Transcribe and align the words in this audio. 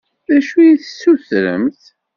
D 0.27 0.29
acu 0.37 0.55
ad 0.65 0.73
d-tessutremt? 0.79 1.81